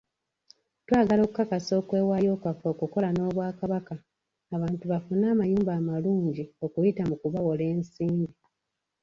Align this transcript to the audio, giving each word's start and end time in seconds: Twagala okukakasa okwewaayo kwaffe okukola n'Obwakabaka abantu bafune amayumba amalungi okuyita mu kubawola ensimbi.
Twagala 0.85 1.21
okukakasa 1.23 1.71
okwewaayo 1.81 2.31
kwaffe 2.41 2.65
okukola 2.73 3.07
n'Obwakabaka 3.11 3.93
abantu 4.55 4.83
bafune 4.91 5.25
amayumba 5.33 5.71
amalungi 5.79 6.43
okuyita 6.65 7.03
mu 7.09 7.15
kubawola 7.21 7.63
ensimbi. 7.73 8.33